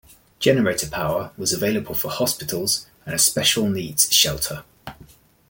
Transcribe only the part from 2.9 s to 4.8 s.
and a special needs shelter.